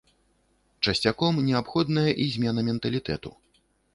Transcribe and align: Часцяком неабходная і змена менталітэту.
Часцяком 0.85 1.35
неабходная 1.49 2.07
і 2.25 2.27
змена 2.37 2.61
менталітэту. 2.69 3.29